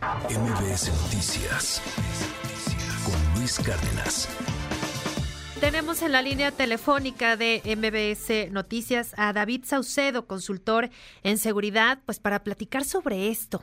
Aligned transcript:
MBS 0.00 0.88
Noticias 1.02 1.82
con 3.04 3.34
Luis 3.38 3.58
Cárdenas. 3.58 4.28
Tenemos 5.60 6.00
en 6.00 6.12
la 6.12 6.22
línea 6.22 6.52
telefónica 6.52 7.36
de 7.36 7.60
MBS 7.76 8.50
Noticias 8.50 9.12
a 9.18 9.34
David 9.34 9.66
Saucedo, 9.66 10.26
consultor 10.26 10.88
en 11.22 11.36
seguridad, 11.36 11.98
pues 12.06 12.18
para 12.18 12.42
platicar 12.42 12.86
sobre 12.86 13.28
esto. 13.28 13.62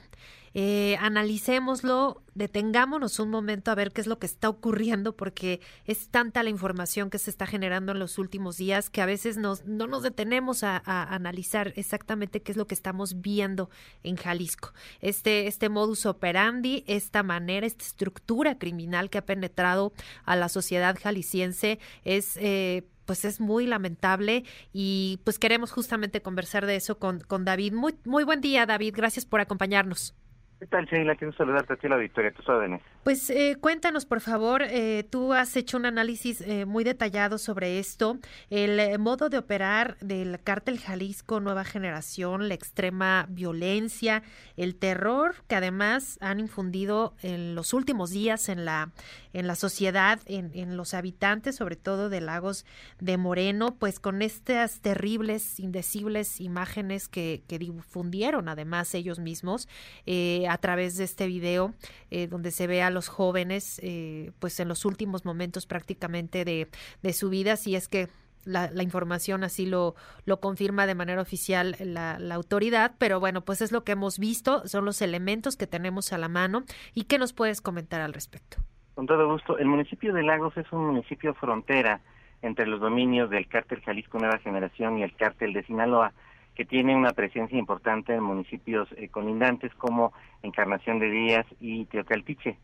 Eh, 0.54 0.97
analicémoslo, 0.99 2.23
detengámonos 2.36 3.20
un 3.20 3.30
momento 3.30 3.71
a 3.71 3.75
ver 3.75 3.91
qué 3.91 4.02
es 4.02 4.07
lo 4.07 4.20
que 4.20 4.25
está 4.25 4.50
ocurriendo, 4.50 5.16
porque 5.16 5.59
es 5.86 6.09
tanta 6.09 6.43
la 6.43 6.50
información 6.50 7.09
que 7.09 7.20
se 7.20 7.30
está 7.30 7.45
generando 7.45 7.91
en 7.91 8.00
los 8.00 8.18
últimos 8.18 8.57
días 8.57 8.89
que 8.89 9.02
a 9.02 9.05
veces 9.05 9.38
nos, 9.38 9.66
no 9.66 9.88
nos 9.88 10.04
detenemos 10.04 10.63
a, 10.63 10.81
analizar 10.86 11.73
exactamente 11.75 12.41
qué 12.41 12.52
es 12.52 12.57
lo 12.57 12.68
que 12.68 12.75
estamos 12.75 13.21
viendo 13.21 13.70
en 14.04 14.16
Jalisco. 14.16 14.73
Este, 15.02 15.48
este 15.48 15.70
modus 15.70 16.05
operandi, 16.05 16.84
esta 16.88 17.23
manera, 17.23 17.68
esta 17.68 17.86
estructura 17.86 18.58
criminal 18.58 19.09
que 19.09 19.17
ha 19.17 19.25
penetrado 19.25 19.94
a 20.25 20.36
la 20.36 20.50
sociedad 20.50 20.98
jalisciense 21.02 21.80
es... 22.03 22.38
Eh, 22.38 22.88
pues 23.05 23.23
es 23.23 23.39
muy 23.39 23.66
lamentable 23.66 24.44
y 24.73 25.22
pues 25.23 25.39
queremos 25.39 25.72
justamente 25.72 26.22
conversar 26.22 26.66
de 26.66 26.75
eso 26.75 27.00
con, 27.00 27.22
con 27.22 27.45
David. 27.45 27.72
Muy, 27.72 27.95
muy 28.03 28.25
buen 28.25 28.41
día, 28.41 28.66
David. 28.66 28.94
Gracias 28.98 29.25
por 29.25 29.39
acompañarnos. 29.39 30.14
¿Qué 30.59 30.66
tal, 30.66 30.85
Sheila? 30.85 31.16
Quiero 31.16 31.34
saludarte 31.34 31.73
a 31.73 31.75
ti, 31.75 31.88
la 31.88 31.97
Victoria, 31.97 32.31
tus 32.31 32.49
órdenes. 32.49 32.81
Pues 33.03 33.29
eh, 33.29 33.57
cuéntanos, 33.61 34.07
por 34.07 34.21
favor, 34.21 34.63
eh, 34.63 35.05
tú 35.07 35.33
has 35.33 35.55
hecho 35.55 35.77
un 35.77 35.85
análisis 35.85 36.41
eh, 36.41 36.66
muy 36.66 36.83
detallado 36.83 37.38
sobre 37.38 37.77
esto, 37.77 38.17
el 38.49 38.97
modo 38.97 39.30
de 39.30 39.38
operar 39.38 39.97
del 39.99 40.41
cártel 40.43 40.80
Jalisco 40.80 41.39
Nueva 41.39 41.63
Generación, 41.63 42.49
la 42.49 42.55
extrema 42.55 43.27
violencia, 43.30 44.23
el 44.57 44.75
terror 44.75 45.35
que 45.47 45.55
además 45.55 46.17
han 46.21 46.39
infundido 46.39 47.13
en 47.21 47.53
los 47.53 47.73
últimos 47.73 48.09
días 48.09 48.49
en 48.49 48.66
la, 48.66 48.91
en 49.33 49.45
la 49.45 49.55
sociedad, 49.55 50.19
en, 50.25 50.52
en 50.55 50.75
los 50.75 50.95
habitantes, 50.95 51.55
sobre 51.55 51.75
todo 51.75 52.09
de 52.09 52.19
Lagos 52.19 52.66
de 52.99 53.17
Moreno, 53.17 53.75
pues 53.75 53.99
con 53.99 54.23
estas 54.23 54.81
terribles, 54.81 55.59
indecibles 55.59 56.42
imágenes 56.42 57.08
que, 57.08 57.44
que 57.47 57.59
difundieron 57.59 58.49
además 58.49 58.95
ellos 58.95 59.19
mismos. 59.19 59.69
Eh, 60.05 60.47
a 60.48 60.58
través 60.58 60.98
de 60.98 61.03
este 61.03 61.28
video 61.28 61.73
eh, 62.12 62.28
donde 62.28 62.52
se 62.52 62.67
ve 62.67 62.81
a 62.81 62.90
los 62.90 63.08
jóvenes 63.08 63.80
eh, 63.84 64.31
pues 64.40 64.59
en 64.59 64.67
los 64.67 64.86
últimos 64.86 65.26
momentos 65.26 65.66
prácticamente 65.66 66.45
de, 66.45 66.67
de 67.02 67.14
su 67.14 67.30
vida, 67.30 67.56
si 67.56 67.76
es 67.76 67.88
que 67.88 68.08
la, 68.45 68.72
la, 68.72 68.84
información 68.84 69.44
así 69.44 69.66
lo, 69.66 69.95
lo 70.26 70.39
confirma 70.39 70.88
de 70.88 70.95
manera 70.95 71.22
oficial 71.22 71.76
la, 71.80 72.17
la, 72.17 72.36
autoridad, 72.36 72.94
pero 72.98 73.20
bueno, 73.20 73.42
pues 73.42 73.62
es 73.62 73.72
lo 73.72 73.84
que 73.84 73.92
hemos 73.92 74.20
visto, 74.20 74.66
son 74.67 74.86
los 74.86 75.02
elementos 75.02 75.58
que 75.58 75.67
tenemos 75.67 76.14
a 76.14 76.17
la 76.17 76.30
mano. 76.30 76.64
Y 76.94 77.04
qué 77.04 77.17
nos 77.17 77.34
puedes 77.34 77.61
comentar 77.61 78.00
al 78.00 78.14
respecto. 78.14 78.58
Con 78.95 79.06
todo 79.06 79.30
gusto, 79.30 79.58
el 79.58 79.67
municipio 79.67 80.14
de 80.14 80.23
Lagos 80.23 80.56
es 80.58 80.66
un 80.72 80.88
municipio 80.88 81.34
frontera 81.36 82.00
entre 82.42 82.67
los 82.67 82.80
dominios 82.80 83.30
del 83.30 83.48
cártel 83.48 83.82
Jalisco 83.82 84.17
Nueva 84.17 84.39
Generación 84.39 84.98
y 84.98 85.04
el 85.04 85.16
cártel 85.16 85.54
de 85.54 85.64
Sinaloa 85.64 86.14
que 86.58 86.66
tiene 86.66 86.95
una 86.95 87.13
presencia 87.13 87.55
importante 87.55 88.16
en 88.16 88.23
municipios 88.23 88.89
eh, 88.97 89.09
colindantes 89.09 89.72
como 89.75 90.11
Encarnación 90.41 90.97
de 90.97 91.11
Díaz 91.11 91.45
y 91.59 91.86
Teocaltiche. 91.86 92.58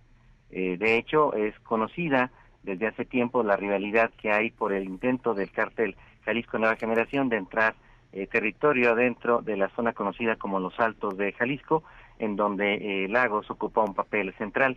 Eh, 0.49 0.77
de 0.79 0.97
hecho, 0.97 1.35
es 1.35 1.57
conocida 1.59 2.31
desde 2.63 2.87
hace 2.87 3.05
tiempo 3.05 3.43
la 3.43 3.55
rivalidad 3.55 4.09
que 4.19 4.31
hay 4.31 4.49
por 4.49 4.73
el 4.73 4.85
intento 4.85 5.35
del 5.35 5.51
cártel 5.51 5.95
Jalisco 6.25 6.57
Nueva 6.57 6.75
Generación 6.75 7.29
de 7.29 7.37
entrar 7.37 7.75
eh, 8.13 8.25
territorio 8.25 8.95
dentro 8.95 9.43
de 9.43 9.57
la 9.57 9.69
zona 9.75 9.93
conocida 9.93 10.37
como 10.37 10.59
los 10.59 10.79
Altos 10.79 11.15
de 11.15 11.31
Jalisco, 11.33 11.83
en 12.17 12.35
donde 12.35 13.05
Lagos 13.11 13.51
ocupa 13.51 13.83
un 13.83 13.93
papel 13.93 14.33
central. 14.39 14.75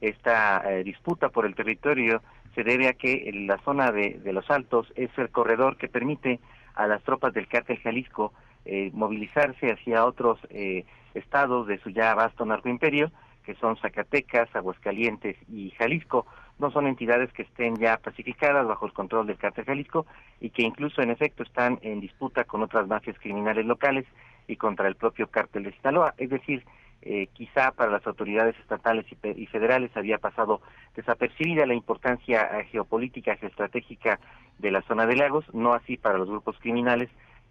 Esta 0.00 0.64
disputa 0.84 1.28
por 1.28 1.46
el 1.46 1.54
territorio 1.54 2.22
se 2.56 2.64
debe 2.64 2.88
a 2.88 2.94
que 2.94 3.30
la 3.46 3.58
zona 3.58 3.92
de, 3.92 4.18
de 4.18 4.32
los 4.32 4.50
Altos 4.50 4.92
es 4.96 5.10
el 5.16 5.30
corredor 5.30 5.76
que 5.76 5.88
permite 5.88 6.40
a 6.74 6.86
las 6.86 7.02
tropas 7.02 7.34
del 7.34 7.46
cártel 7.46 7.78
Jalisco 7.78 8.32
eh, 8.70 8.90
movilizarse 8.92 9.72
hacia 9.72 10.04
otros 10.04 10.38
eh, 10.50 10.84
estados 11.14 11.66
de 11.66 11.78
su 11.78 11.88
ya 11.88 12.14
vasto 12.14 12.44
narcoimperio, 12.44 13.10
que 13.42 13.54
son 13.54 13.78
Zacatecas, 13.78 14.54
Aguascalientes 14.54 15.36
y 15.50 15.70
Jalisco. 15.70 16.26
No 16.58 16.70
son 16.70 16.86
entidades 16.86 17.32
que 17.32 17.44
estén 17.44 17.76
ya 17.76 17.96
pacificadas 17.96 18.66
bajo 18.66 18.84
el 18.84 18.92
control 18.92 19.26
del 19.26 19.38
cártel 19.38 19.64
Jalisco 19.64 20.04
y 20.38 20.50
que 20.50 20.64
incluso 20.64 21.00
en 21.00 21.10
efecto 21.10 21.44
están 21.44 21.78
en 21.80 22.00
disputa 22.00 22.44
con 22.44 22.62
otras 22.62 22.86
mafias 22.86 23.18
criminales 23.18 23.64
locales 23.64 24.04
y 24.46 24.56
contra 24.56 24.86
el 24.86 24.96
propio 24.96 25.28
cártel 25.28 25.62
de 25.62 25.72
Sinaloa. 25.72 26.12
Es 26.18 26.28
decir, 26.28 26.62
eh, 27.00 27.28
quizá 27.32 27.70
para 27.70 27.90
las 27.90 28.06
autoridades 28.06 28.54
estatales 28.58 29.06
y, 29.10 29.46
federales 29.46 29.96
había 29.96 30.18
pasado 30.18 30.60
desapercibida 30.94 31.64
la 31.64 31.72
importancia 31.72 32.46
geopolítica, 32.70 33.36
geoestratégica 33.36 34.20
de 34.58 34.70
la 34.72 34.82
zona 34.82 35.06
de 35.06 35.16
lagos, 35.16 35.46
no 35.54 35.72
así 35.72 35.96
para 35.96 36.18
los 36.18 36.28
grupos 36.28 36.58
criminales 36.58 37.08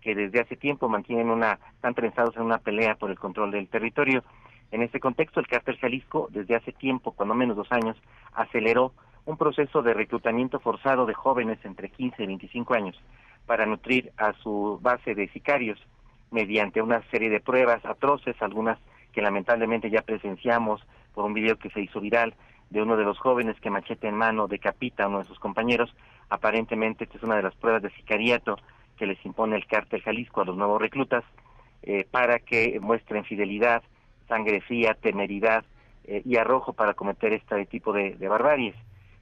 que 0.08 0.16
desde 0.16 0.40
hace 0.40 0.56
tiempo 0.56 0.88
mantienen 0.88 1.30
una, 1.30 1.60
están 1.76 1.94
trenzados 1.94 2.38
en 2.38 2.44
una 2.44 2.60
pelea 2.60 2.96
por 2.96 3.10
el 3.12 3.20
control 3.20 3.52
del 3.52 3.68
territorio. 3.68 4.24
En 4.72 4.82
este 4.82 5.02
contexto, 5.02 5.42
el 5.42 5.48
cártel 5.48 5.78
Jalisco, 5.80 6.30
desde 6.32 6.56
hace 6.56 6.72
tiempo, 6.72 7.12
cuando 7.12 7.36
menos 7.36 7.58
dos 7.58 7.70
años, 7.74 7.98
aceleró 8.34 8.94
un 9.26 9.36
proceso 9.36 9.82
de 9.82 9.94
reclutamiento 9.94 10.62
forzado 10.62 11.06
de 11.06 11.14
jóvenes 11.14 11.60
entre 11.66 11.90
15 11.90 12.24
y 12.24 12.26
25 12.26 12.74
años 12.74 12.98
para 13.46 13.66
nutrir 13.66 14.14
a 14.16 14.32
su 14.32 14.80
base 14.82 15.14
de 15.14 15.28
sicarios 15.28 15.78
mediante 16.32 16.82
una 16.82 17.02
serie 17.12 17.30
de 17.30 17.42
pruebas 17.42 17.84
atroces, 17.84 18.42
algunas 18.42 18.80
que 19.12 19.22
lamentablemente 19.22 19.90
ya 19.90 20.04
presenciamos 20.04 20.82
por 21.14 21.26
un 21.26 21.34
video 21.34 21.58
que 21.58 21.70
se 21.72 21.82
hizo 21.82 22.00
viral 22.00 22.34
de 22.70 22.82
uno 22.82 22.96
de 22.96 23.04
los 23.04 23.20
jóvenes 23.20 23.60
que 23.60 23.70
machete 23.70 24.08
en 24.08 24.16
mano 24.16 24.48
decapita 24.48 25.04
a 25.04 25.08
uno 25.10 25.20
de 25.20 25.26
sus 25.26 25.40
compañeros. 25.40 25.94
Aparentemente 26.30 27.04
esta 27.04 27.18
es 27.18 27.24
una 27.24 27.36
de 27.36 27.44
las 27.44 27.56
pruebas 27.56 27.82
de 27.82 27.90
sicariato 27.90 28.58
que 28.98 29.06
les 29.06 29.24
impone 29.26 29.56
el 29.56 29.66
cártel 29.68 30.02
Jalisco 30.02 30.42
a 30.42 30.46
los 30.46 30.58
nuevos 30.58 30.82
reclutas 30.82 31.24
eh, 31.84 32.06
para 32.10 32.40
que 32.40 32.80
muestren 32.82 33.24
fidelidad, 33.24 33.84
sangre 34.28 34.62
fría, 34.62 34.96
temeridad 34.96 35.64
eh, 36.06 36.22
y 36.26 36.38
arrojo 36.38 36.74
para 36.74 36.94
cometer 36.94 37.34
este 37.34 37.66
tipo 37.66 37.94
de, 37.94 38.16
barbaries. 38.28 38.76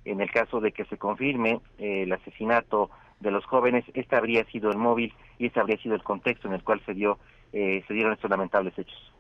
En 0.05 0.21
el 0.21 0.31
caso 0.31 0.59
de 0.61 0.71
que 0.71 0.85
se 0.85 0.97
confirme 0.97 1.59
eh, 1.77 2.03
el 2.03 2.13
asesinato 2.13 2.89
de 3.19 3.31
los 3.31 3.45
jóvenes, 3.45 3.85
este 3.93 4.15
habría 4.15 4.45
sido 4.45 4.71
el 4.71 4.77
móvil 4.77 5.13
y 5.37 5.47
este 5.47 5.59
habría 5.59 5.77
sido 5.77 5.95
el 5.95 6.03
contexto 6.03 6.47
en 6.47 6.53
el 6.53 6.63
cual 6.63 6.81
se 6.85 6.93
dio 6.93 7.19
se 7.51 7.93
dieron 7.93 8.11
estos 8.11 8.29
lamentables 8.29 8.77
hechos. 8.77 9.14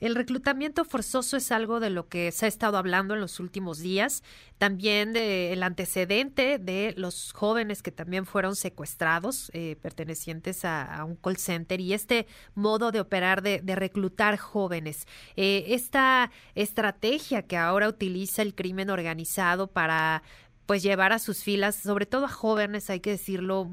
El 0.00 0.14
reclutamiento 0.14 0.86
forzoso 0.86 1.36
es 1.36 1.52
algo 1.52 1.78
de 1.78 1.90
lo 1.90 2.08
que 2.08 2.32
se 2.32 2.46
ha 2.46 2.48
estado 2.48 2.78
hablando 2.78 3.12
en 3.12 3.20
los 3.20 3.38
últimos 3.38 3.80
días. 3.80 4.22
También 4.56 5.12
de, 5.12 5.52
el 5.52 5.62
antecedente 5.62 6.58
de 6.58 6.94
los 6.96 7.32
jóvenes 7.32 7.82
que 7.82 7.92
también 7.92 8.24
fueron 8.24 8.56
secuestrados, 8.56 9.50
eh, 9.52 9.76
pertenecientes 9.82 10.64
a, 10.64 11.04
un 11.04 11.16
call 11.16 11.36
center, 11.36 11.80
y 11.80 11.92
este 11.92 12.26
modo 12.54 12.92
de 12.92 13.00
operar 13.00 13.42
de, 13.42 13.60
reclutar 13.76 14.38
jóvenes. 14.38 15.06
Eh, 15.36 15.66
esta 15.68 16.30
estrategia 16.54 17.42
que 17.42 17.58
ahora 17.58 17.88
utiliza 17.88 18.42
el 18.42 18.54
crimen 18.54 18.90
organizado 18.90 19.66
para 19.66 20.22
pues 20.64 20.82
llevar 20.82 21.12
a 21.12 21.18
sus 21.18 21.42
filas, 21.42 21.76
sobre 21.76 22.06
todo 22.06 22.26
a 22.26 22.28
jóvenes, 22.28 22.90
hay 22.90 23.00
que 23.00 23.10
decirlo, 23.10 23.68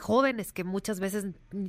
jóvenes 0.00 0.52
que 0.52 0.64
muchas 0.64 1.00
veces 1.00 1.26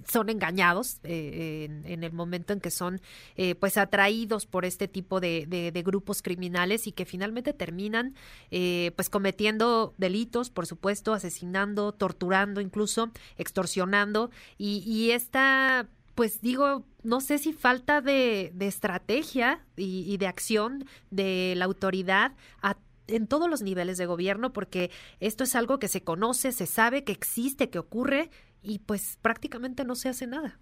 son 0.08 0.30
engañados 0.30 1.00
eh, 1.04 1.84
en, 1.86 2.04
el 2.04 2.12
momento 2.12 2.54
en 2.54 2.60
que 2.60 2.72
son 2.72 3.02
eh, 3.36 3.56
pues 3.56 3.78
atraídos 3.78 4.46
por 4.46 4.66
este 4.66 4.88
tipo 4.88 5.20
de, 5.20 5.72
grupos 5.86 6.22
criminales 6.22 6.88
y 6.88 6.92
que 6.92 7.06
finalmente 7.06 7.54
terminan 7.54 8.16
eh, 8.52 8.92
pues 8.96 9.10
cometiendo 9.10 9.94
delitos, 9.98 10.50
por 10.50 10.66
supuesto, 10.66 11.14
asesinando, 11.14 11.92
torturando, 11.94 12.62
incluso 12.62 13.12
extorsionando. 13.38 14.32
Y, 14.58 15.12
esta 15.12 15.88
pues 16.16 16.42
digo, 16.42 16.84
no 17.02 17.22
sé 17.22 17.38
si 17.38 17.54
falta 17.54 18.02
de, 18.02 18.52
estrategia 18.60 19.66
y, 19.78 20.04
y, 20.12 20.18
de 20.18 20.28
acción 20.28 20.86
de 21.12 21.54
la 21.56 21.66
autoridad 21.66 22.34
a 22.62 22.76
en 23.10 23.28
todos 23.28 23.50
los 23.50 23.62
niveles 23.62 23.98
de 23.98 24.06
gobierno, 24.06 24.54
porque 24.54 24.92
esto 25.20 25.44
es 25.44 25.56
algo 25.56 25.80
que 25.80 25.88
se 25.88 26.04
conoce, 26.04 26.52
se 26.52 26.66
sabe 26.66 27.04
que 27.04 27.12
existe, 27.12 27.70
que 27.70 27.80
ocurre 27.80 28.30
y 28.62 28.80
pues 28.80 29.18
prácticamente 29.22 29.86
no 29.86 29.96
se 29.96 30.10
hace 30.10 30.28
nada. 30.28 30.60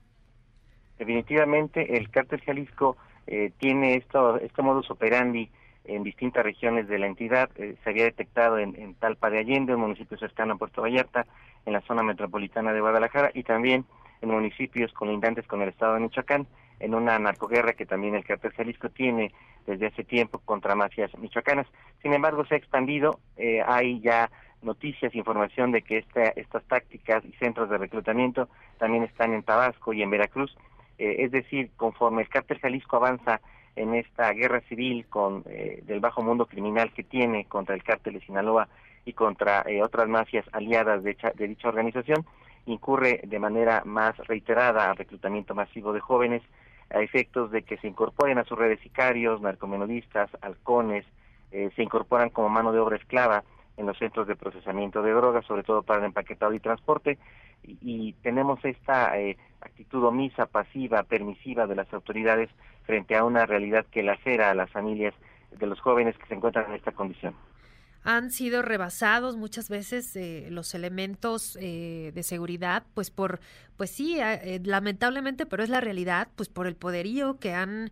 Definitivamente 0.98 1.98
el 1.98 2.10
cártel 2.10 2.42
Jalisco 2.42 2.98
eh, 3.28 3.52
tiene 3.60 3.96
esto, 3.96 4.40
este 4.40 4.62
modus 4.62 4.90
operandi 4.90 5.50
en 5.86 6.04
distintas 6.04 6.44
regiones 6.44 6.88
de 6.88 7.00
la 7.00 7.08
entidad. 7.08 7.50
Eh, 7.56 7.76
se 7.84 7.90
había 7.90 8.06
detectado 8.06 8.58
en, 8.58 8.76
en, 8.76 8.96
Talpa 8.96 9.30
de 9.30 9.40
Allende, 9.40 9.76
un 9.76 9.82
municipio 9.82 10.18
cercano 10.18 10.54
a 10.54 10.58
Puerto 10.58 10.82
Vallarta, 10.82 11.26
en 11.66 11.74
la 11.74 11.82
zona 11.82 12.04
metropolitana 12.04 12.74
de 12.74 12.82
Guadalajara 12.82 13.32
y 13.34 13.44
también 13.44 13.86
en 14.22 14.30
municipios 14.30 14.92
colindantes 14.94 15.46
con 15.48 15.62
el 15.62 15.70
estado 15.70 15.94
de 15.94 16.00
Michoacán, 16.00 16.48
en 16.80 16.96
una 16.96 17.18
narcoguerra 17.20 17.74
que 17.74 17.86
también 17.86 18.16
el 18.16 18.26
cártel 18.26 18.54
Jalisco 18.54 18.90
tiene 18.90 19.34
desde 19.66 19.88
hace 19.88 20.04
tiempo 20.04 20.40
contra 20.40 20.76
mafias 20.76 21.16
michoacanas. 21.18 21.68
Sin 22.02 22.14
embargo, 22.14 22.46
se 22.46 22.56
ha 22.56 22.58
expandido, 22.58 23.20
eh, 23.38 23.62
hay 23.66 24.00
ya 24.02 24.30
noticias, 24.62 25.16
información 25.16 25.72
de 25.72 25.82
que 25.82 26.00
esta, 26.00 26.30
estas 26.30 26.64
tácticas 26.66 27.24
y 27.26 27.32
centros 27.34 27.70
de 27.70 27.78
reclutamiento 27.78 28.50
también 28.78 29.04
están 29.04 29.34
en 29.34 29.44
Tabasco 29.44 29.94
y 29.94 30.02
en 30.02 30.10
Veracruz. 30.10 30.56
Eh, 30.98 31.18
es 31.20 31.32
decir, 31.32 31.72
conforme 31.76 32.24
el 32.24 32.30
cártel 32.30 32.60
Jalisco 32.60 32.98
avanza 32.98 33.40
en 33.76 33.94
esta 33.94 34.32
guerra 34.34 34.62
civil 34.62 35.06
con 35.08 35.44
eh, 35.48 35.84
del 35.86 36.00
bajo 36.00 36.24
mundo 36.24 36.48
criminal 36.48 36.92
que 36.94 37.04
tiene 37.04 37.46
contra 37.46 37.76
el 37.76 37.84
cártel 37.84 38.16
de 38.16 38.22
Sinaloa 38.22 38.68
y 39.06 39.14
contra 39.14 39.62
eh, 39.68 39.84
otras 39.84 40.10
mafias 40.10 40.46
aliadas 40.52 41.04
de, 41.04 41.16
de 41.36 41.48
dicha 41.48 41.70
organización, 41.70 42.26
incurre 42.66 43.22
de 43.24 43.40
manera 43.40 43.84
más 43.86 44.18
reiterada 44.28 44.90
al 44.90 44.98
reclutamiento 44.98 45.54
masivo 45.54 45.94
de 45.94 46.00
jóvenes 46.00 46.42
a 46.90 47.02
efectos 47.02 47.52
de 47.52 47.64
que 47.64 47.78
se 47.78 47.88
incorporen 47.88 48.38
a 48.38 48.44
sus 48.44 48.58
redes 48.58 48.80
sicarios, 48.82 49.42
narcomenudistas, 49.42 50.30
halcones, 50.42 51.06
eh, 51.52 51.70
se 51.76 51.84
incorporan 51.84 52.30
como 52.30 52.50
mano 52.50 52.72
de 52.72 52.80
obra 52.80 52.98
esclava 52.98 53.44
en 53.78 53.86
los 53.86 53.98
centros 53.98 54.28
de 54.28 54.36
procesamiento 54.36 55.02
de 55.02 55.12
drogas, 55.12 55.46
sobre 55.46 55.64
todo 55.64 55.84
para 55.84 56.00
el 56.00 56.06
empaquetado 56.06 56.54
y 56.54 56.60
transporte, 56.60 57.18
y, 57.64 58.14
tenemos 58.24 58.64
esta 58.64 59.20
eh, 59.20 59.38
actitud 59.62 60.04
omisa, 60.04 60.46
pasiva, 60.46 61.04
permisiva 61.04 61.68
de 61.68 61.76
las 61.76 61.92
autoridades 61.94 62.50
frente 62.84 63.16
a 63.16 63.24
una 63.24 63.46
realidad 63.46 63.86
que 63.92 64.04
lacera 64.04 64.50
a 64.50 64.56
las 64.56 64.72
familias 64.72 65.14
de 65.52 65.68
los 65.68 65.80
jóvenes 65.80 66.18
que 66.18 66.28
se 66.28 66.36
encuentran 66.36 66.68
en 66.70 66.76
esta 66.76 66.92
condición 66.92 67.34
han 68.08 68.32
sido 68.32 68.62
rebasados 68.62 69.36
muchas 69.36 69.68
veces 69.68 70.16
eh, 70.16 70.48
los 70.50 70.74
elementos 70.74 71.58
eh, 71.60 72.14
de 72.16 72.24
seguridad, 72.24 72.84
pues 72.94 73.12
por, 73.12 73.42
pues 73.76 73.90
sí, 73.92 74.18
eh, 74.18 74.62
lamentablemente, 74.64 75.46
pero 75.46 75.62
es 75.62 75.68
la 75.68 75.82
realidad, 75.82 76.30
pues 76.38 76.48
por 76.48 76.68
el 76.68 76.78
poderío 76.78 77.38
que 77.38 77.54
han 77.54 77.92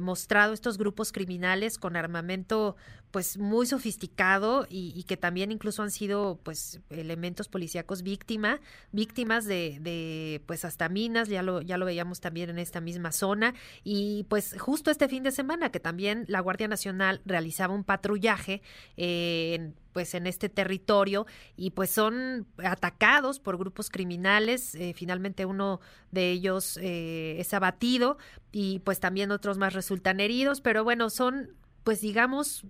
mostrado 0.00 0.54
estos 0.54 0.78
grupos 0.78 1.12
criminales 1.12 1.76
con 1.76 1.94
armamento 1.94 2.76
pues 3.14 3.38
muy 3.38 3.64
sofisticado 3.64 4.66
y, 4.68 5.04
que 5.04 5.16
también 5.16 5.52
incluso 5.52 5.84
han 5.84 5.92
sido 5.92 6.40
pues 6.42 6.80
elementos 6.90 7.46
policíacos 7.46 8.02
víctima, 8.02 8.60
víctimas 8.90 9.44
de, 9.44 9.78
de, 9.80 10.42
pues 10.46 10.64
hasta 10.64 10.88
minas, 10.88 11.28
ya 11.28 11.44
lo, 11.44 11.62
ya 11.62 11.78
lo 11.78 11.86
veíamos 11.86 12.20
también 12.20 12.50
en 12.50 12.58
esta 12.58 12.80
misma 12.80 13.12
zona 13.12 13.54
y 13.84 14.26
pues 14.28 14.60
justo 14.60 14.90
este 14.90 15.08
fin 15.08 15.22
de 15.22 15.30
semana 15.30 15.70
que 15.70 15.78
también 15.78 16.24
la 16.26 16.40
Guardia 16.40 16.66
Nacional 16.66 17.20
realizaba 17.24 17.72
un 17.72 17.84
patrullaje 17.84 18.62
en 18.96 19.76
pues 19.92 20.16
en 20.16 20.26
este 20.26 20.48
territorio 20.48 21.24
y 21.56 21.70
pues 21.70 21.90
son 21.92 22.48
atacados 22.64 23.38
por 23.38 23.58
grupos 23.58 23.90
criminales. 23.90 24.74
Eh, 24.74 24.92
finalmente 24.92 25.46
uno 25.46 25.78
de 26.10 26.32
ellos 26.32 26.80
eh, 26.82 27.36
es 27.38 27.54
abatido 27.54 28.18
y 28.50 28.80
pues 28.80 28.98
también 28.98 29.30
otros 29.30 29.56
más 29.56 29.72
resultan 29.72 30.18
heridos, 30.18 30.60
pero 30.60 30.82
bueno, 30.82 31.10
son 31.10 31.54
pues 31.84 32.00
digamos 32.00 32.66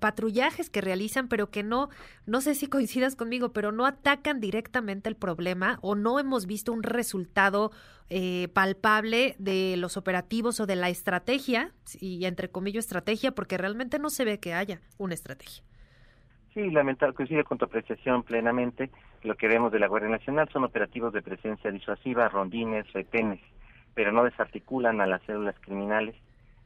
patrullajes 0.00 0.70
que 0.70 0.80
realizan, 0.80 1.28
pero 1.28 1.50
que 1.50 1.62
no, 1.62 1.88
no 2.26 2.40
sé 2.40 2.54
si 2.54 2.66
coincidas 2.66 3.16
conmigo, 3.16 3.52
pero 3.52 3.72
no 3.72 3.86
atacan 3.86 4.40
directamente 4.40 5.08
el 5.08 5.16
problema 5.16 5.78
o 5.82 5.94
no 5.94 6.18
hemos 6.18 6.46
visto 6.46 6.72
un 6.72 6.82
resultado 6.82 7.70
eh, 8.08 8.48
palpable 8.52 9.36
de 9.38 9.76
los 9.76 9.96
operativos 9.96 10.60
o 10.60 10.66
de 10.66 10.76
la 10.76 10.88
estrategia, 10.88 11.72
y 12.00 12.24
entre 12.24 12.50
comillas 12.50 12.84
estrategia, 12.84 13.32
porque 13.32 13.58
realmente 13.58 13.98
no 13.98 14.10
se 14.10 14.24
ve 14.24 14.38
que 14.38 14.54
haya 14.54 14.80
una 14.98 15.14
estrategia. 15.14 15.64
Sí, 16.54 16.70
lamentable, 16.70 17.14
coincide 17.14 17.44
con 17.44 17.58
tu 17.58 17.66
apreciación 17.66 18.22
plenamente. 18.22 18.90
Lo 19.22 19.36
que 19.36 19.48
vemos 19.48 19.72
de 19.72 19.78
la 19.78 19.88
Guardia 19.88 20.08
Nacional 20.08 20.48
son 20.52 20.64
operativos 20.64 21.12
de 21.12 21.20
presencia 21.20 21.70
disuasiva, 21.70 22.28
rondines, 22.28 22.90
retenes, 22.92 23.40
pero 23.94 24.12
no 24.12 24.24
desarticulan 24.24 25.00
a 25.00 25.06
las 25.06 25.22
células 25.24 25.56
criminales 25.60 26.14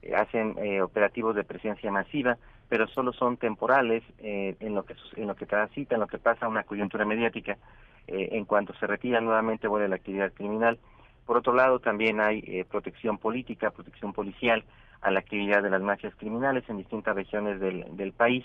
eh, 0.03 0.15
hacen 0.15 0.57
eh, 0.59 0.81
operativos 0.81 1.37
de 1.37 1.45
presencia 1.45 1.91
masiva, 1.91 2.39
pero 2.71 2.89
solo 2.89 3.13
son 3.13 3.37
temporales 3.37 4.03
eh, 4.21 4.57
en 4.61 4.75
lo 4.75 4.85
que 4.85 4.95
en 5.17 5.27
lo 5.27 5.35
que 5.37 5.45
transita, 5.45 5.97
en 5.97 6.01
lo 6.01 6.07
que 6.07 6.19
pasa 6.19 6.49
una 6.49 6.63
coyuntura 6.63 7.05
mediática. 7.05 7.59
en 8.07 8.45
cuanto 8.45 8.73
se 8.75 8.87
retira 8.87 9.21
nuevamente 9.21 9.69
vuelve 9.69 9.89
la 9.89 9.97
actividad 9.97 10.33
criminal. 10.33 10.79
Por 11.27 11.37
otro 11.37 11.53
lado, 11.53 11.79
también 11.79 12.21
hay 12.21 12.65
protección 12.65 13.19
política, 13.19 13.71
protección 13.71 14.13
policial 14.13 14.65
a 15.01 15.11
la 15.11 15.21
actividad 15.21 15.63
de 15.63 15.71
las 15.71 15.83
mafias 15.83 16.15
criminales 16.17 16.65
en 16.69 16.79
distintas 16.79 17.15
regiones 17.15 17.61
del, 17.61 17.85
del 17.97 18.13
país. 18.13 18.45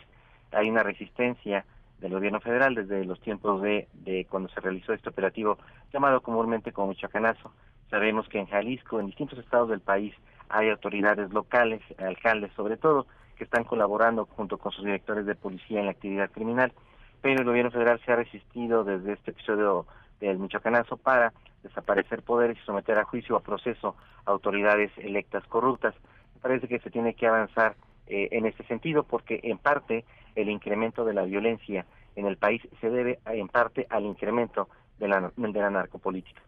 Hay 0.52 0.70
una 0.70 0.84
resistencia 0.84 1.66
del 2.00 2.12
gobierno 2.12 2.40
federal 2.40 2.76
desde 2.76 3.06
los 3.06 3.20
tiempos 3.22 3.62
de, 3.62 3.88
de 3.94 4.26
cuando 4.30 4.50
se 4.50 4.60
realizó 4.60 4.94
este 4.94 5.10
operativo 5.10 5.58
llamado 5.94 6.22
comúnmente 6.22 6.72
como 6.72 6.90
Michoacanazo. 6.90 7.52
Sabemos 7.90 8.28
que 8.28 8.40
en 8.40 8.48
Jalisco, 8.48 9.00
en 9.00 9.08
distintos 9.08 9.40
estados 9.40 9.70
del 9.70 9.82
país, 9.82 10.14
hay 10.50 10.70
autoridades 10.70 11.32
locales, 11.32 11.82
alcaldes 11.98 12.52
sobre 12.54 12.78
todo, 12.78 13.08
que 13.36 13.44
están 13.44 13.64
colaborando 13.64 14.26
junto 14.26 14.58
con 14.58 14.72
sus 14.72 14.86
directores 14.86 15.26
de 15.26 15.36
policía 15.36 15.80
en 15.80 15.86
la 15.86 15.92
actividad 15.92 16.32
criminal, 16.32 16.74
pero 17.22 17.40
el 17.40 17.46
gobierno 17.46 17.72
federal 17.72 18.00
se 18.06 18.12
ha 18.12 18.16
resistido 18.16 18.84
desde 18.84 19.14
este 19.14 19.32
episodio 19.32 19.86
del 20.20 20.40
Michoacanazo 20.40 20.98
para 20.98 21.34
desaparecer 21.64 22.22
poderes 22.22 22.58
y 22.58 22.66
someter 22.66 22.98
a 22.98 23.04
juicio 23.04 23.36
o 23.36 23.38
a 23.40 23.44
proceso 23.44 23.96
a 24.26 24.32
autoridades 24.32 24.92
electas 24.98 25.44
corruptas. 25.48 25.96
Parece 26.42 26.68
que 26.68 26.80
se 26.80 26.92
tiene 26.92 27.16
que 27.16 27.28
avanzar 27.28 27.76
eh, 28.08 28.30
en 28.32 28.46
este 28.46 28.64
sentido 28.66 29.04
porque 29.04 29.40
en 29.44 29.58
parte 29.58 30.06
el 30.36 30.50
incremento 30.50 31.06
de 31.06 31.14
la 31.14 31.24
violencia 31.24 31.86
en 32.16 32.28
el 32.28 32.38
país 32.38 32.62
se 32.80 32.90
debe 32.90 33.20
en 33.26 33.48
parte 33.48 33.88
al 33.90 34.06
incremento 34.06 34.70
de 35.00 35.08
la, 35.08 35.32
de 35.36 35.60
la 35.60 35.70
narcopolítica. 35.70 36.42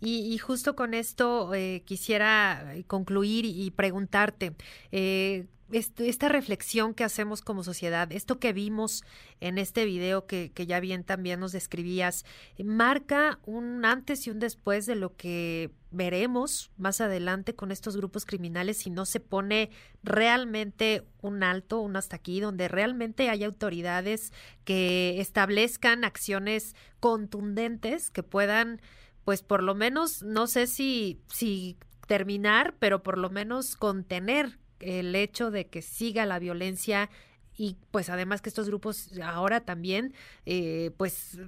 Y, 0.00 0.38
justo 0.38 0.76
con 0.76 0.94
esto 0.94 1.52
eh, 1.54 1.82
quisiera 1.84 2.74
concluir 2.86 3.44
y 3.44 3.70
preguntarte, 3.72 4.54
eh, 4.92 5.46
esta 5.70 6.28
reflexión 6.28 6.94
que 6.94 7.04
hacemos 7.04 7.42
como 7.42 7.62
sociedad, 7.62 8.10
esto 8.12 8.38
que 8.38 8.54
vimos 8.54 9.04
en 9.40 9.58
este 9.58 9.84
video 9.84 10.26
que, 10.26 10.50
que 10.52 10.66
ya 10.66 10.80
bien 10.80 11.04
también 11.04 11.40
nos 11.40 11.52
describías, 11.52 12.24
marca 12.64 13.38
un 13.44 13.84
antes 13.84 14.26
y 14.26 14.30
un 14.30 14.38
después 14.38 14.86
de 14.86 14.94
lo 14.94 15.14
que 15.16 15.70
veremos 15.90 16.70
más 16.78 17.00
adelante 17.00 17.54
con 17.54 17.70
estos 17.70 17.96
grupos 17.96 18.24
criminales 18.24 18.78
si 18.78 18.90
no 18.90 19.04
se 19.04 19.20
pone 19.20 19.70
realmente 20.02 21.04
un 21.20 21.42
alto, 21.42 21.80
un 21.80 21.96
hasta 21.96 22.16
aquí, 22.16 22.40
donde 22.40 22.68
realmente 22.68 23.28
hay 23.28 23.44
autoridades 23.44 24.32
que 24.64 25.20
establezcan 25.20 26.04
acciones 26.04 26.74
contundentes 27.00 28.10
que 28.10 28.22
puedan 28.22 28.80
pues 29.28 29.42
por 29.42 29.62
lo 29.62 29.74
menos, 29.74 30.22
no 30.22 30.46
sé 30.46 30.66
si, 30.66 31.20
si 31.30 31.76
terminar, 32.06 32.76
pero 32.78 33.02
por 33.02 33.18
lo 33.18 33.28
menos 33.28 33.76
contener 33.76 34.58
el 34.80 35.14
hecho 35.14 35.50
de 35.50 35.66
que 35.66 35.82
siga 35.82 36.24
la 36.24 36.38
violencia 36.38 37.10
y 37.54 37.76
pues 37.90 38.08
además 38.08 38.40
que 38.40 38.48
estos 38.48 38.68
grupos 38.68 39.10
ahora 39.22 39.60
también 39.60 40.14
eh, 40.46 40.92
pues 40.96 41.38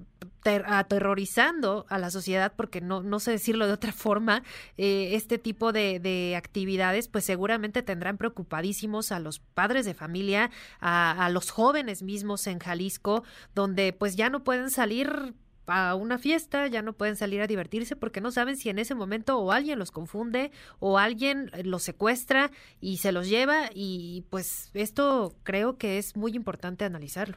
aterrorizando 0.44 1.86
a 1.88 1.98
la 1.98 2.10
sociedad 2.10 2.52
porque 2.54 2.82
no, 2.82 3.02
no 3.02 3.18
sé 3.18 3.30
decirlo 3.30 3.66
de 3.66 3.72
otra 3.72 3.92
forma 3.94 4.42
eh, 4.76 5.12
este 5.14 5.38
tipo 5.38 5.72
de, 5.72 6.00
de, 6.00 6.36
actividades 6.36 7.08
pues 7.08 7.24
seguramente 7.24 7.82
tendrán 7.82 8.18
preocupadísimos 8.18 9.10
a 9.10 9.20
los 9.20 9.38
padres 9.38 9.86
de 9.86 9.94
familia 9.94 10.50
a, 10.80 11.24
a 11.24 11.30
los 11.30 11.48
jóvenes 11.50 12.02
mismos 12.02 12.46
en 12.46 12.58
Jalisco 12.58 13.24
donde 13.54 13.94
pues 13.94 14.16
ya 14.16 14.28
no 14.28 14.44
pueden 14.44 14.68
salir 14.68 15.34
a 15.70 15.94
una 15.94 16.18
fiesta, 16.18 16.66
ya 16.66 16.82
no 16.82 16.92
pueden 16.92 17.16
salir 17.16 17.40
a 17.40 17.46
divertirse 17.46 17.96
porque 17.96 18.20
no 18.20 18.30
saben 18.30 18.56
si 18.56 18.68
en 18.70 18.78
ese 18.78 18.94
momento 18.94 19.38
o 19.38 19.52
alguien 19.52 19.78
los 19.78 19.92
confunde 19.92 20.50
o 20.80 20.98
alguien 20.98 21.50
eh, 21.54 21.62
los 21.64 21.82
secuestra 21.82 22.50
y 22.80 22.98
se 22.98 23.12
los 23.12 23.28
lleva 23.28 23.70
y 23.74 24.24
pues 24.30 24.70
esto 24.74 25.32
creo 25.44 25.78
que 25.78 25.98
es 25.98 26.16
muy 26.16 26.32
importante 26.32 26.84
analizarlo. 26.84 27.36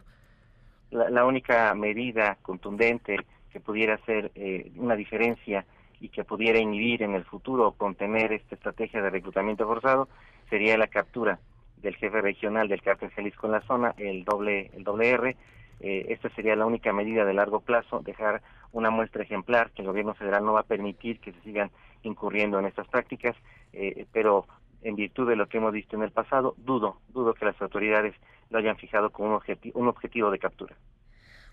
La, 0.92 1.26
única 1.26 1.74
medida 1.74 2.38
contundente 2.42 3.18
que 3.52 3.60
pudiera 3.60 3.96
hacer 3.96 4.32
eh, 4.36 4.72
una 4.76 4.96
diferencia 4.96 5.66
y 6.00 6.10
que 6.10 6.24
pudiera 6.24 6.60
inhibir 6.60 7.02
en 7.02 7.16
el 7.16 7.24
futuro 7.24 7.68
o 7.68 7.72
contener 7.72 8.34
esta 8.34 8.56
estrategia 8.56 9.02
de 9.02 9.10
reclutamiento 9.10 9.66
forzado 9.66 10.10
sería 10.50 10.78
la 10.78 10.88
captura 10.88 11.40
del 11.78 11.96
jefe 11.96 12.22
regional 12.22 12.68
del 12.68 12.82
cártel 12.82 13.12
Jalisco 13.12 13.48
en 13.48 13.54
la 13.54 13.62
zona, 13.62 13.94
el 13.98 14.24
doble, 14.24 14.72
el 14.74 14.84
doble 14.84 15.10
R, 15.10 15.36
eh, 15.84 16.14
esta 16.14 16.30
sería 16.30 16.56
la 16.56 16.66
única 16.66 16.94
medida 16.94 17.26
de 17.26 17.34
largo 17.34 17.60
plazo, 17.60 18.00
dejar 18.00 18.42
una 18.72 18.90
muestra 18.90 19.24
ejemplar 19.24 19.72
que 19.72 19.82
el 19.82 19.90
gobierno 19.90 20.14
federal 20.14 20.46
no 20.46 20.54
va 20.54 20.62
a 20.62 20.66
permitir 20.66 21.20
que 21.20 21.34
se 21.34 21.42
sigan 21.42 21.72
incurriendo 22.04 22.58
en 22.58 22.66
estas 22.66 22.88
prácticas, 22.88 23.36
eh, 23.74 24.08
pero 24.14 24.48
en 24.82 24.96
virtud 24.96 25.28
de 25.28 25.36
lo 25.36 25.50
que 25.50 25.58
hemos 25.58 25.74
visto 25.74 25.98
en 25.98 26.04
el 26.04 26.12
pasado, 26.12 26.56
dudo, 26.58 27.02
dudo 27.10 27.34
que 27.34 27.44
las 27.44 27.62
autoridades 27.62 28.16
lo 28.50 28.60
hayan 28.60 28.78
fijado 28.78 29.10
como 29.10 29.28
un, 29.28 29.36
objetivo, 29.36 29.78
un 29.78 29.90
objetivo 29.90 30.32
de 30.32 30.40
captura. 30.40 30.78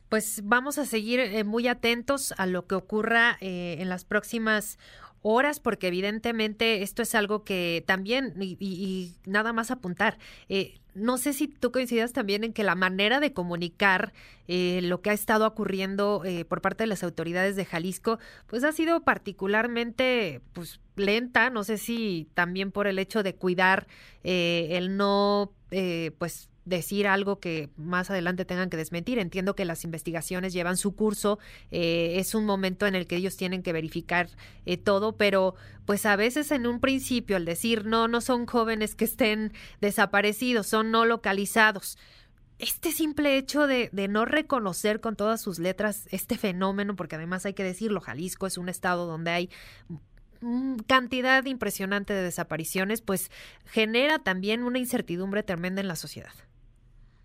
Pues 0.09 0.43
vamos 0.45 0.79
a 0.79 0.87
seguir 0.87 1.19
eh, 1.19 1.43
muy 1.43 1.67
atentos 1.67 2.33
a 2.39 2.47
lo 2.47 2.69
que 2.69 2.77
ocurra 2.77 3.37
en 3.41 3.89
las 3.89 4.05
próximas 4.05 4.79
horas 5.23 5.61
porque 5.61 5.89
evidentemente 5.89 6.83
esto 6.83 7.03
es 7.03 7.15
algo 7.15 7.45
que 7.45 7.85
también 7.87 8.35
y, 8.39 9.13
nada 9.27 9.53
más 9.53 9.71
apuntar 9.71 10.19
eh, 10.49 10.79
no 10.95 11.19
sé 11.19 11.33
si 11.33 11.49
tú 11.49 11.73
coincidas 11.73 12.13
también 12.13 12.45
en 12.45 12.53
que 12.53 12.65
la 12.65 12.75
manera 12.75 13.21
de 13.21 13.33
comunicar 13.33 14.13
eh, 14.49 14.81
lo 14.83 15.01
que 15.01 15.11
ha 15.11 15.13
estado 15.13 15.47
ocurriendo 15.47 16.23
eh, 16.25 16.45
por 16.45 16.61
parte 16.61 16.85
de 16.85 16.89
las 16.89 17.03
autoridades 17.03 17.57
de 17.57 17.65
Jalisco 17.65 18.19
pues 18.47 18.65
ha 18.65 18.73
sido 18.73 19.03
particularmente 19.03 20.41
pues 20.53 20.81
lenta. 20.97 21.51
No 21.51 21.65
sé 21.65 21.79
si 21.79 22.29
también 22.35 22.73
por 22.73 22.87
el 22.87 22.99
hecho 22.99 23.23
de 23.23 23.35
cuidar 23.35 23.87
el 24.23 24.97
no 24.97 25.53
pues 26.19 26.50
decir 26.71 27.07
algo 27.07 27.41
que 27.41 27.69
más 27.77 28.09
adelante 28.09 28.47
tengan 28.47 28.71
que 28.71 28.79
desmentir. 28.79 29.19
Entiendo 29.19 29.55
que 29.55 29.67
las 29.67 29.85
investigaciones 29.85 30.55
llevan 30.55 30.79
su 30.79 30.95
curso, 30.97 31.39
eh, 31.71 32.15
es 32.17 32.35
un 32.35 32.47
momento 32.47 32.87
en 32.87 32.95
el 32.95 33.07
que 33.07 33.17
ellos 33.17 33.37
tienen 33.37 33.63
que 33.63 33.75
verificar 33.75 34.31
eh, 34.65 34.79
todo, 34.79 35.17
pero 35.17 35.55
pues 35.85 36.07
a 36.07 36.17
veces 36.17 36.51
en 36.53 36.67
un 36.67 36.81
principio 36.81 37.37
al 37.37 37.45
decir 37.45 37.85
no, 37.85 38.09
no 38.09 38.23
son 38.23 38.47
jóvenes 38.47 38.95
que 38.95 39.05
estén 39.05 39.53
desaparecidos, 39.81 40.67
son 40.67 40.91
no 40.91 41.05
localizados 41.05 41.99
este 42.59 42.93
simple 42.93 43.39
hecho 43.39 43.67
de, 43.67 43.89
de, 43.91 44.07
no 44.07 44.27
reconocer 44.27 45.01
con 45.01 45.17
todas 45.17 45.41
sus 45.41 45.59
letras 45.59 46.07
este 46.11 46.37
fenómeno, 46.37 46.95
porque 46.95 47.17
además 47.17 47.47
hay 47.47 47.55
que 47.55 47.65
decirlo, 47.65 48.03
Jalisco 48.03 48.47
es 48.47 48.59
un 48.59 48.69
estado 48.69 49.07
donde 49.07 49.31
hay 49.31 49.51
cantidad 50.87 51.45
impresionante 51.47 52.13
de 52.13 52.23
desapariciones, 52.23 53.01
pues 53.01 53.31
genera 53.65 54.19
también 54.19 54.63
una 54.63 54.79
incertidumbre 54.79 55.43
tremenda 55.43 55.81
en 55.81 55.89
la 55.89 55.97
sociedad. 55.97 56.33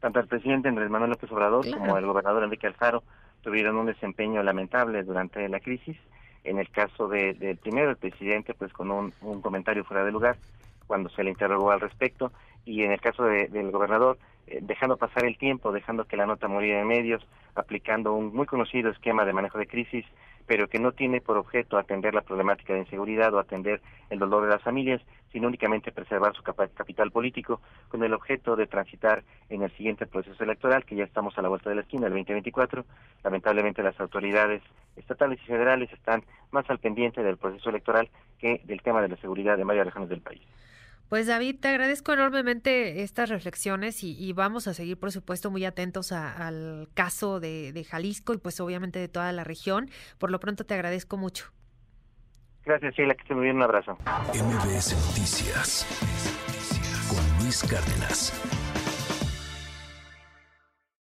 Tanto 0.05 0.19
el 0.19 0.27
presidente 0.27 0.69
Andrés 0.69 0.91
Manuel 0.91 1.09
López 1.09 1.31
Obrador 1.31 1.65
como 1.71 1.97
el 1.97 2.05
gobernador 2.05 2.43
Enrique 2.43 2.67
Alfaro 2.67 3.01
tuvieron 3.41 3.75
un 3.75 3.87
desempeño 3.87 4.43
lamentable 4.43 5.01
durante 5.01 5.49
la 5.49 5.59
crisis. 5.59 5.97
En 6.43 6.59
el 6.59 6.69
caso 6.69 7.07
del 7.07 7.39
de, 7.39 7.55
primero, 7.55 7.89
el 7.89 7.97
presidente, 7.97 8.53
pues 8.53 8.71
con 8.71 8.91
un, 8.91 9.11
un, 9.21 9.41
comentario 9.41 9.83
fuera 9.83 10.05
de 10.05 10.11
lugar 10.11 10.37
cuando 10.85 11.09
se 11.09 11.23
le 11.23 11.31
interrogó 11.31 11.71
al 11.71 11.81
respecto, 11.81 12.31
y 12.65 12.83
en 12.83 12.91
el 12.91 13.01
caso 13.01 13.23
del 13.23 13.71
gobernador, 13.71 14.19
eh, 14.47 14.59
dejando 14.61 14.97
pasar 14.97 15.25
el 15.25 15.37
tiempo, 15.37 15.71
dejando 15.71 16.05
que 16.05 16.17
la 16.17 16.25
nota 16.25 16.47
muriera 16.47 16.81
en 16.81 16.87
medios, 16.87 17.25
aplicando 17.55 18.13
un 18.13 18.33
muy 18.33 18.45
conocido 18.45 18.91
esquema 18.91 19.25
de 19.25 19.33
manejo 19.33 19.57
de 19.57 19.67
crisis, 19.67 20.05
pero 20.45 20.67
que 20.67 20.79
no 20.79 20.91
tiene 20.91 21.21
por 21.21 21.37
objeto 21.37 21.77
atender 21.77 22.13
la 22.13 22.21
problemática 22.21 22.73
de 22.73 22.79
inseguridad 22.79 23.33
o 23.33 23.39
atender 23.39 23.81
el 24.09 24.19
dolor 24.19 24.43
de 24.43 24.49
las 24.49 24.61
familias, 24.61 25.01
sino 25.31 25.47
únicamente 25.47 25.91
preservar 25.91 26.33
su 26.35 26.43
capital 26.43 27.11
político 27.11 27.61
con 27.89 28.03
el 28.03 28.13
objeto 28.13 28.55
de 28.55 28.67
transitar 28.67 29.23
en 29.49 29.63
el 29.63 29.71
siguiente 29.71 30.05
proceso 30.05 30.43
electoral, 30.43 30.85
que 30.85 30.95
ya 30.95 31.03
estamos 31.03 31.37
a 31.37 31.41
la 31.41 31.49
vuelta 31.49 31.69
de 31.69 31.75
la 31.77 31.81
esquina, 31.81 32.07
el 32.07 32.13
2024. 32.13 32.85
Lamentablemente 33.23 33.83
las 33.83 33.99
autoridades 33.99 34.61
estatales 34.95 35.39
y 35.43 35.47
federales 35.47 35.91
están 35.91 36.23
más 36.51 36.69
al 36.69 36.79
pendiente 36.79 37.23
del 37.23 37.37
proceso 37.37 37.69
electoral 37.69 38.09
que 38.39 38.61
del 38.65 38.81
tema 38.81 39.01
de 39.01 39.09
la 39.09 39.17
seguridad 39.17 39.59
en 39.59 39.67
varias 39.67 39.87
regiones 39.87 40.09
del 40.09 40.21
país. 40.21 40.41
Pues 41.09 41.27
David, 41.27 41.59
te 41.59 41.67
agradezco 41.67 42.13
enormemente 42.13 43.03
estas 43.03 43.29
reflexiones 43.29 44.03
y, 44.03 44.33
vamos 44.33 44.67
a 44.67 44.73
seguir, 44.73 44.97
por 44.97 45.11
supuesto, 45.11 45.51
muy 45.51 45.63
atentos 45.63 46.11
al 46.11 46.89
caso 46.93 47.39
de, 47.39 47.85
Jalisco 47.87 48.33
y 48.33 48.37
pues 48.37 48.59
obviamente 48.59 48.99
de 48.99 49.07
toda 49.07 49.31
la 49.31 49.43
región. 49.43 49.89
Por 50.17 50.31
lo 50.31 50.39
pronto 50.39 50.65
te 50.65 50.73
agradezco 50.73 51.17
mucho. 51.17 51.51
Gracias, 52.65 52.95
Sheila, 52.95 53.13
que 53.13 53.21
esté 53.21 53.35
muy 53.35 53.43
bien, 53.43 53.57
un 53.57 53.63
abrazo. 53.63 53.97
MBS 54.33 54.95
Noticias 55.07 55.85
con 57.07 57.43
Luis 57.43 57.61
Cárdenas. 57.63 58.64